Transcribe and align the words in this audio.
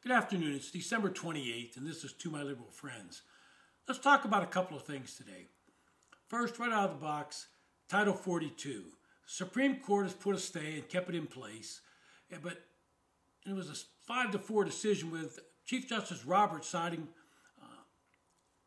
Good 0.00 0.12
afternoon. 0.12 0.54
It's 0.54 0.70
December 0.70 1.10
28th, 1.10 1.76
and 1.76 1.84
this 1.84 2.04
is 2.04 2.12
To 2.12 2.30
My 2.30 2.44
Liberal 2.44 2.70
Friends. 2.70 3.22
Let's 3.88 3.98
talk 3.98 4.24
about 4.24 4.44
a 4.44 4.46
couple 4.46 4.76
of 4.76 4.84
things 4.84 5.16
today. 5.16 5.48
First, 6.28 6.60
right 6.60 6.72
out 6.72 6.90
of 6.90 7.00
the 7.00 7.04
box, 7.04 7.48
Title 7.88 8.14
42. 8.14 8.84
Supreme 9.26 9.80
Court 9.80 10.04
has 10.04 10.14
put 10.14 10.36
a 10.36 10.38
stay 10.38 10.74
and 10.74 10.88
kept 10.88 11.08
it 11.08 11.16
in 11.16 11.26
place, 11.26 11.80
but 12.30 12.64
it 13.44 13.52
was 13.56 13.68
a 13.68 13.74
5 14.06 14.30
to 14.30 14.38
4 14.38 14.64
decision 14.64 15.10
with 15.10 15.40
Chief 15.66 15.88
Justice 15.88 16.24
Roberts 16.24 16.68
siding 16.68 17.08
uh, 17.60 17.82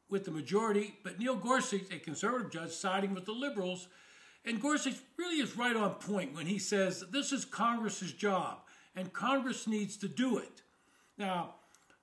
with 0.09 0.25
the 0.25 0.31
majority, 0.31 0.95
but 1.01 1.17
Neil 1.17 1.37
Gorsuch, 1.37 1.93
a 1.93 1.99
conservative 1.99 2.51
judge, 2.51 2.71
siding 2.71 3.13
with 3.13 3.23
the 3.23 3.31
liberals. 3.31 3.87
And 4.43 4.61
Gorsuch 4.61 4.97
really 5.17 5.41
is 5.41 5.55
right 5.55 5.77
on 5.77 5.93
point 5.93 6.35
when 6.35 6.47
he 6.47 6.59
says 6.59 7.05
this 7.09 7.31
is 7.31 7.45
Congress's 7.45 8.11
job, 8.11 8.57
and 8.97 9.13
Congress 9.13 9.65
needs 9.65 9.95
to 9.95 10.09
do 10.09 10.37
it. 10.37 10.63
Now, 11.21 11.53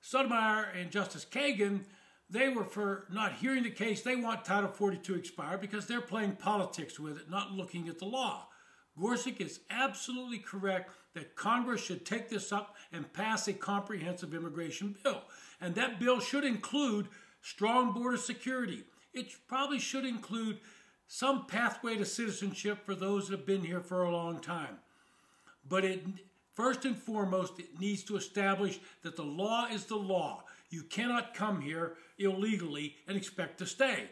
Sotomayor 0.01 0.69
and 0.79 0.93
Justice 0.93 1.27
Kagan, 1.29 1.81
they 2.31 2.49
were 2.51 2.63
for 2.63 3.07
not 3.11 3.33
hearing 3.33 3.65
the 3.65 3.71
case. 3.71 4.01
They 4.01 4.15
want 4.15 4.45
Title 4.45 4.71
42 4.71 5.17
expired 5.17 5.61
because 5.61 5.89
they're 5.89 6.01
playing 6.01 6.37
politics 6.37 7.01
with 7.01 7.17
it, 7.17 7.29
not 7.29 7.51
looking 7.51 7.89
at 7.89 7.99
the 7.99 8.05
law. 8.05 8.47
Gorsuch 8.97 9.41
is 9.41 9.59
absolutely 9.71 10.39
correct 10.39 10.93
that 11.15 11.35
Congress 11.35 11.83
should 11.83 12.07
take 12.07 12.29
this 12.29 12.53
up 12.53 12.77
and 12.93 13.13
pass 13.13 13.49
a 13.49 13.53
comprehensive 13.53 14.35
immigration 14.35 14.95
bill. 15.03 15.23
And 15.61 15.75
that 15.75 15.99
bill 15.99 16.21
should 16.21 16.45
include 16.45 17.09
strong 17.41 17.93
border 17.93 18.19
security. 18.19 18.85
It 19.13 19.35
probably 19.49 19.81
should 19.81 20.07
include 20.07 20.61
some 21.09 21.47
pathway 21.47 21.97
to 21.97 22.05
citizenship 22.05 22.85
for 22.87 22.95
those 22.95 23.29
that 23.29 23.39
have 23.39 23.47
been 23.47 23.65
here 23.65 23.81
for 23.81 24.05
a 24.05 24.13
long 24.13 24.39
time. 24.39 24.79
But 25.69 25.85
it 25.85 26.05
First 26.59 26.85
and 26.85 26.97
foremost, 26.97 27.61
it 27.61 27.79
needs 27.79 28.03
to 28.03 28.17
establish 28.17 28.81
that 29.05 29.15
the 29.15 29.23
law 29.23 29.69
is 29.71 29.85
the 29.85 29.95
law. 29.95 30.43
You 30.71 30.83
cannot 30.83 31.33
come 31.33 31.61
here 31.61 31.93
illegally 32.19 32.97
and 33.07 33.17
expect 33.17 33.59
to 33.59 33.67
stay. 33.67 34.09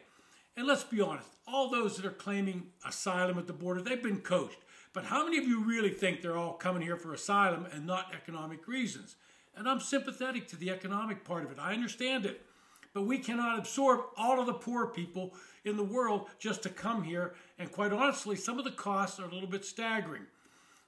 And 0.57 0.65
let's 0.65 0.85
be 0.85 1.01
honest, 1.01 1.27
all 1.49 1.69
those 1.69 1.97
that 1.97 2.07
are 2.07 2.13
claiming 2.13 2.69
asylum 2.87 3.37
at 3.37 3.49
the 3.49 3.53
border, 3.53 3.83
they've 3.83 4.01
been 4.01 4.21
coached. 4.21 4.61
But 4.93 5.07
how 5.07 5.25
many 5.25 5.39
of 5.39 5.49
you 5.49 5.65
really 5.65 5.91
think 5.91 6.23
they're 6.23 6.37
all 6.37 6.53
coming 6.53 6.83
here 6.83 6.97
for 6.97 7.13
asylum 7.13 7.67
and 7.73 7.85
not 7.85 8.15
economic 8.15 8.69
reasons? 8.69 9.17
And 9.57 9.69
I'm 9.69 9.81
sympathetic 9.81 10.47
to 10.51 10.57
the 10.57 10.71
economic 10.71 11.25
part 11.25 11.43
of 11.43 11.51
it. 11.51 11.59
I 11.59 11.75
understand 11.75 12.27
it. 12.27 12.43
But 12.95 13.07
we 13.07 13.19
cannot 13.19 13.59
absorb 13.59 14.03
all 14.17 14.39
of 14.39 14.47
the 14.47 14.55
poor 14.55 14.87
people 14.87 15.35
in 15.65 15.77
the 15.77 15.83
world 15.83 16.29
just 16.39 16.63
to 16.63 16.69
come 16.69 17.03
here. 17.03 17.35
And 17.59 17.73
quite 17.73 17.93
honestly, 17.93 18.37
some 18.37 18.57
of 18.57 18.65
the 18.65 18.71
costs 18.71 19.19
are 19.19 19.25
a 19.25 19.35
little 19.35 19.49
bit 19.49 19.65
staggering 19.65 20.27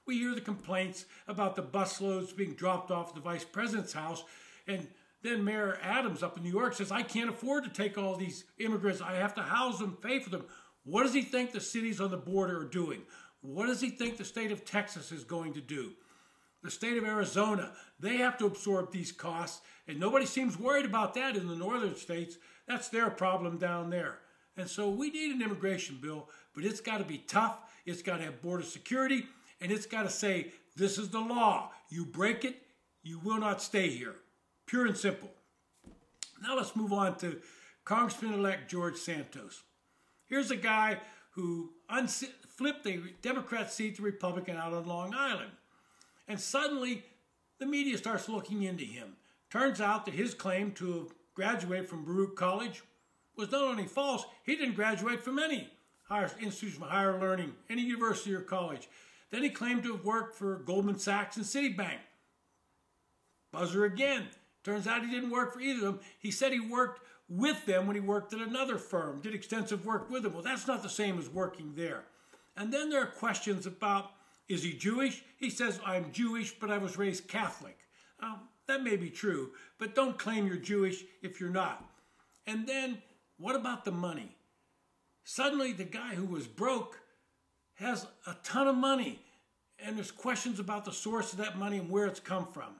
we 0.09 0.17
hear 0.17 0.33
the 0.33 0.41
complaints 0.41 1.05
about 1.27 1.55
the 1.55 1.61
busloads 1.61 2.35
being 2.35 2.55
dropped 2.55 2.89
off 2.89 3.13
the 3.13 3.21
vice 3.21 3.45
president's 3.45 3.93
house. 3.93 4.23
And 4.67 4.87
then 5.21 5.43
Mayor 5.43 5.77
Adams 5.83 6.23
up 6.23 6.35
in 6.35 6.43
New 6.43 6.51
York 6.51 6.73
says, 6.73 6.91
I 6.91 7.03
can't 7.03 7.29
afford 7.29 7.63
to 7.65 7.69
take 7.69 7.95
all 7.95 8.15
these 8.15 8.43
immigrants. 8.57 9.01
I 9.01 9.13
have 9.17 9.35
to 9.35 9.43
house 9.43 9.77
them, 9.77 9.99
pay 10.01 10.19
for 10.19 10.31
them. 10.31 10.45
What 10.83 11.03
does 11.03 11.13
he 11.13 11.21
think 11.21 11.51
the 11.51 11.61
cities 11.61 12.01
on 12.01 12.09
the 12.09 12.17
border 12.17 12.61
are 12.61 12.65
doing? 12.65 13.03
What 13.41 13.67
does 13.67 13.81
he 13.81 13.91
think 13.91 14.17
the 14.17 14.25
state 14.25 14.51
of 14.51 14.65
Texas 14.65 15.11
is 15.11 15.23
going 15.23 15.53
to 15.53 15.61
do? 15.61 15.91
The 16.63 16.71
state 16.71 16.97
of 16.97 17.03
Arizona, 17.03 17.71
they 17.99 18.17
have 18.17 18.39
to 18.39 18.47
absorb 18.47 18.91
these 18.91 19.11
costs, 19.11 19.61
and 19.87 19.99
nobody 19.99 20.25
seems 20.25 20.57
worried 20.57 20.85
about 20.85 21.13
that 21.13 21.35
in 21.35 21.47
the 21.47 21.55
northern 21.55 21.95
states. 21.95 22.37
That's 22.67 22.89
their 22.89 23.11
problem 23.11 23.59
down 23.59 23.91
there. 23.91 24.17
And 24.57 24.67
so 24.67 24.89
we 24.89 25.11
need 25.11 25.35
an 25.35 25.43
immigration 25.43 25.99
bill, 26.01 26.29
but 26.55 26.65
it's 26.65 26.81
got 26.81 26.97
to 26.97 27.05
be 27.05 27.19
tough. 27.19 27.59
It's 27.85 28.01
got 28.01 28.17
to 28.17 28.23
have 28.23 28.41
border 28.41 28.63
security 28.63 29.25
and 29.61 29.71
it's 29.71 29.85
got 29.85 30.03
to 30.03 30.09
say, 30.09 30.51
this 30.75 30.97
is 30.97 31.09
the 31.09 31.19
law. 31.19 31.71
You 31.89 32.05
break 32.05 32.45
it, 32.45 32.61
you 33.03 33.19
will 33.19 33.39
not 33.39 33.61
stay 33.61 33.89
here. 33.89 34.15
Pure 34.65 34.87
and 34.87 34.97
simple. 34.97 35.29
Now 36.41 36.55
let's 36.55 36.75
move 36.75 36.93
on 36.93 37.17
to 37.17 37.41
Congressman 37.83 38.33
elect 38.33 38.69
George 38.69 38.97
Santos. 38.97 39.63
Here's 40.27 40.51
a 40.51 40.55
guy 40.55 40.99
who 41.31 41.71
flipped 42.47 42.85
a 42.85 42.99
Democrat 43.21 43.71
seat 43.71 43.95
to 43.95 44.01
Republican 44.01 44.57
out 44.57 44.73
on 44.73 44.85
Long 44.85 45.13
Island. 45.13 45.51
And 46.27 46.39
suddenly, 46.39 47.03
the 47.59 47.65
media 47.65 47.97
starts 47.97 48.29
looking 48.29 48.63
into 48.63 48.85
him. 48.85 49.15
Turns 49.49 49.81
out 49.81 50.05
that 50.05 50.13
his 50.13 50.33
claim 50.33 50.71
to 50.73 50.99
have 50.99 51.07
graduated 51.33 51.89
from 51.89 52.05
Baruch 52.05 52.35
College 52.35 52.83
was 53.35 53.51
not 53.51 53.63
only 53.63 53.85
false, 53.85 54.23
he 54.45 54.55
didn't 54.55 54.75
graduate 54.75 55.23
from 55.23 55.39
any 55.39 55.69
higher 56.03 56.29
institution 56.39 56.83
of 56.83 56.89
higher 56.89 57.19
learning, 57.19 57.53
any 57.69 57.81
university 57.81 58.33
or 58.33 58.41
college. 58.41 58.87
Then 59.31 59.43
he 59.43 59.49
claimed 59.49 59.83
to 59.83 59.93
have 59.93 60.05
worked 60.05 60.35
for 60.35 60.57
Goldman 60.57 60.97
Sachs 60.97 61.37
and 61.37 61.45
Citibank. 61.45 61.99
Buzzer 63.51 63.85
again. 63.85 64.27
Turns 64.63 64.87
out 64.87 65.05
he 65.05 65.11
didn't 65.11 65.31
work 65.31 65.53
for 65.53 65.61
either 65.61 65.87
of 65.87 65.93
them. 65.93 65.99
He 66.19 66.31
said 66.31 66.51
he 66.51 66.59
worked 66.59 67.01
with 67.29 67.65
them 67.65 67.87
when 67.87 67.95
he 67.95 68.01
worked 68.01 68.33
at 68.33 68.41
another 68.41 68.77
firm, 68.77 69.21
did 69.21 69.35
extensive 69.35 69.85
work 69.85 70.09
with 70.09 70.23
them. 70.23 70.33
Well, 70.33 70.43
that's 70.43 70.67
not 70.67 70.83
the 70.83 70.89
same 70.89 71.17
as 71.19 71.29
working 71.29 71.73
there. 71.75 72.03
And 72.57 72.73
then 72.73 72.89
there 72.89 73.01
are 73.01 73.07
questions 73.07 73.65
about 73.65 74.11
is 74.49 74.63
he 74.63 74.73
Jewish? 74.73 75.23
He 75.37 75.51
says, 75.51 75.79
I'm 75.85 76.11
Jewish, 76.11 76.51
but 76.59 76.71
I 76.71 76.79
was 76.79 76.97
raised 76.97 77.27
Catholic. 77.27 77.77
Um, 78.19 78.39
that 78.67 78.83
may 78.83 78.95
be 78.95 79.11
true, 79.11 79.51
but 79.77 79.93
don't 79.93 80.17
claim 80.17 80.47
you're 80.47 80.57
Jewish 80.57 81.03
if 81.21 81.39
you're 81.39 81.51
not. 81.51 81.85
And 82.47 82.67
then 82.67 83.01
what 83.37 83.55
about 83.55 83.85
the 83.85 83.91
money? 83.91 84.35
Suddenly, 85.23 85.73
the 85.73 85.83
guy 85.83 86.15
who 86.15 86.25
was 86.25 86.47
broke 86.47 86.99
has 87.79 88.05
a 88.27 88.35
ton 88.43 88.67
of 88.67 88.75
money, 88.75 89.19
and 89.79 89.95
there's 89.95 90.11
questions 90.11 90.59
about 90.59 90.85
the 90.85 90.91
source 90.91 91.31
of 91.31 91.39
that 91.39 91.57
money 91.57 91.77
and 91.77 91.89
where 91.89 92.05
it's 92.05 92.19
come 92.19 92.45
from. 92.45 92.75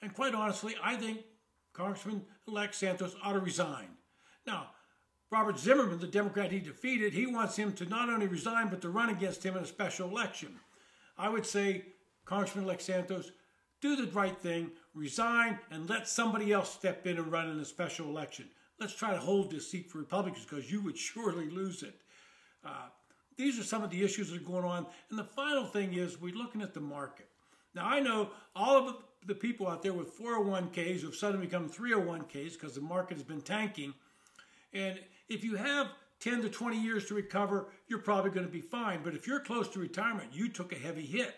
And 0.00 0.14
quite 0.14 0.34
honestly, 0.34 0.76
I 0.82 0.94
think 0.94 1.18
Congressman 1.72 2.22
elect 2.46 2.74
Santos 2.74 3.16
ought 3.22 3.32
to 3.32 3.40
resign. 3.40 3.88
Now, 4.46 4.68
Robert 5.30 5.58
Zimmerman, 5.58 5.98
the 5.98 6.06
Democrat 6.06 6.52
he 6.52 6.60
defeated, 6.60 7.12
he 7.12 7.26
wants 7.26 7.56
him 7.56 7.72
to 7.74 7.84
not 7.84 8.08
only 8.08 8.28
resign, 8.28 8.68
but 8.68 8.80
to 8.82 8.88
run 8.88 9.10
against 9.10 9.44
him 9.44 9.56
in 9.56 9.64
a 9.64 9.66
special 9.66 10.08
election. 10.08 10.54
I 11.18 11.28
would 11.28 11.44
say, 11.44 11.86
Congressman 12.24 12.64
elect 12.64 12.82
Santos, 12.82 13.32
do 13.80 13.96
the 13.96 14.10
right 14.12 14.36
thing, 14.38 14.70
resign, 14.94 15.58
and 15.70 15.88
let 15.88 16.08
somebody 16.08 16.52
else 16.52 16.72
step 16.72 17.06
in 17.06 17.18
and 17.18 17.30
run 17.30 17.48
in 17.50 17.58
a 17.60 17.64
special 17.64 18.08
election. 18.08 18.46
Let's 18.80 18.94
try 18.94 19.12
to 19.12 19.20
hold 19.20 19.50
this 19.50 19.70
seat 19.70 19.90
for 19.90 19.98
Republicans 19.98 20.46
because 20.48 20.70
you 20.70 20.80
would 20.82 20.96
surely 21.08 21.50
lose 21.50 21.82
it. 21.82 22.00
Uh, 22.64 22.88
these 23.38 23.58
are 23.58 23.62
some 23.62 23.82
of 23.82 23.90
the 23.90 24.04
issues 24.04 24.30
that 24.30 24.42
are 24.42 24.44
going 24.44 24.64
on. 24.64 24.84
And 25.08 25.18
the 25.18 25.24
final 25.24 25.64
thing 25.64 25.94
is 25.94 26.20
we're 26.20 26.34
looking 26.34 26.60
at 26.60 26.74
the 26.74 26.80
market. 26.80 27.28
Now, 27.74 27.86
I 27.86 28.00
know 28.00 28.30
all 28.54 28.76
of 28.88 28.96
the 29.26 29.34
people 29.34 29.68
out 29.68 29.82
there 29.82 29.92
with 29.92 30.18
401ks 30.18 31.00
who 31.00 31.06
have 31.06 31.14
suddenly 31.14 31.46
become 31.46 31.70
301ks 31.70 32.54
because 32.54 32.74
the 32.74 32.80
market 32.80 33.16
has 33.16 33.22
been 33.22 33.40
tanking. 33.40 33.94
And 34.74 34.98
if 35.28 35.44
you 35.44 35.54
have 35.54 35.86
10 36.20 36.42
to 36.42 36.48
20 36.48 36.82
years 36.82 37.06
to 37.06 37.14
recover, 37.14 37.68
you're 37.86 38.00
probably 38.00 38.32
going 38.32 38.46
to 38.46 38.52
be 38.52 38.60
fine. 38.60 39.00
But 39.04 39.14
if 39.14 39.26
you're 39.26 39.40
close 39.40 39.68
to 39.68 39.78
retirement, 39.78 40.30
you 40.32 40.48
took 40.48 40.72
a 40.72 40.78
heavy 40.78 41.06
hit. 41.06 41.34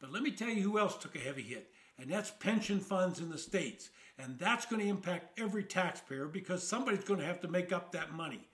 But 0.00 0.12
let 0.12 0.22
me 0.22 0.30
tell 0.30 0.50
you 0.50 0.62
who 0.62 0.78
else 0.78 0.96
took 0.96 1.16
a 1.16 1.20
heavy 1.20 1.42
hit, 1.42 1.70
and 1.98 2.10
that's 2.10 2.30
pension 2.30 2.78
funds 2.78 3.20
in 3.20 3.30
the 3.30 3.38
states. 3.38 3.90
And 4.18 4.38
that's 4.38 4.66
going 4.66 4.80
to 4.80 4.88
impact 4.88 5.40
every 5.40 5.64
taxpayer 5.64 6.26
because 6.26 6.66
somebody's 6.66 7.04
going 7.04 7.18
to 7.18 7.26
have 7.26 7.40
to 7.40 7.48
make 7.48 7.72
up 7.72 7.90
that 7.92 8.12
money 8.12 8.46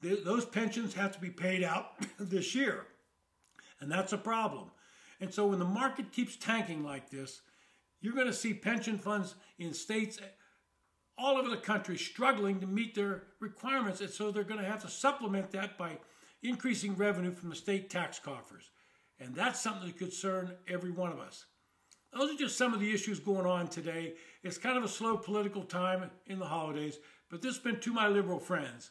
those 0.00 0.44
pensions 0.44 0.94
have 0.94 1.12
to 1.12 1.20
be 1.20 1.30
paid 1.30 1.64
out 1.64 1.92
this 2.18 2.54
year. 2.54 2.86
And 3.80 3.90
that's 3.90 4.12
a 4.12 4.18
problem. 4.18 4.70
And 5.20 5.32
so 5.32 5.46
when 5.46 5.58
the 5.58 5.64
market 5.64 6.12
keeps 6.12 6.36
tanking 6.36 6.84
like 6.84 7.10
this, 7.10 7.40
you're 8.00 8.14
going 8.14 8.26
to 8.26 8.32
see 8.32 8.54
pension 8.54 8.98
funds 8.98 9.34
in 9.58 9.72
states 9.72 10.18
eh, 10.20 10.26
all 11.18 11.38
over 11.38 11.48
the 11.48 11.56
country 11.56 11.96
struggling 11.96 12.60
to 12.60 12.66
meet 12.66 12.94
their 12.94 13.24
requirements. 13.40 14.00
And 14.00 14.10
so 14.10 14.30
they're 14.30 14.44
going 14.44 14.60
to 14.60 14.68
have 14.68 14.82
to 14.82 14.88
supplement 14.88 15.50
that 15.52 15.78
by 15.78 15.98
increasing 16.42 16.94
revenue 16.96 17.32
from 17.32 17.48
the 17.48 17.56
state 17.56 17.88
tax 17.88 18.18
coffers. 18.18 18.70
And 19.18 19.34
that's 19.34 19.60
something 19.60 19.86
that 19.86 19.98
concern 19.98 20.54
every 20.68 20.90
one 20.90 21.10
of 21.10 21.18
us. 21.18 21.46
Those 22.12 22.34
are 22.34 22.38
just 22.38 22.56
some 22.56 22.74
of 22.74 22.80
the 22.80 22.92
issues 22.92 23.18
going 23.18 23.46
on 23.46 23.68
today. 23.68 24.14
It's 24.42 24.58
kind 24.58 24.78
of 24.78 24.84
a 24.84 24.88
slow 24.88 25.16
political 25.16 25.62
time 25.62 26.10
in 26.26 26.38
the 26.38 26.46
holidays, 26.46 26.98
but 27.30 27.42
this 27.42 27.56
has 27.56 27.62
been 27.62 27.80
to 27.80 27.92
my 27.92 28.08
liberal 28.08 28.38
friends. 28.38 28.90